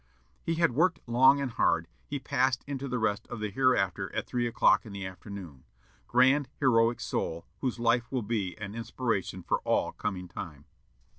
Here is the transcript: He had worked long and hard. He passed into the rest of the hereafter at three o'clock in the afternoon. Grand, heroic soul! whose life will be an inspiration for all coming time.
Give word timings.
He 0.41 0.55
had 0.55 0.73
worked 0.73 0.99
long 1.05 1.39
and 1.39 1.51
hard. 1.51 1.87
He 2.07 2.17
passed 2.17 2.63
into 2.65 2.87
the 2.87 2.97
rest 2.97 3.27
of 3.27 3.39
the 3.39 3.51
hereafter 3.51 4.11
at 4.15 4.25
three 4.25 4.47
o'clock 4.47 4.83
in 4.83 4.93
the 4.93 5.05
afternoon. 5.05 5.63
Grand, 6.07 6.49
heroic 6.59 6.99
soul! 6.99 7.45
whose 7.59 7.77
life 7.77 8.11
will 8.11 8.23
be 8.23 8.57
an 8.57 8.73
inspiration 8.73 9.43
for 9.43 9.59
all 9.59 9.91
coming 9.91 10.27
time. 10.27 10.65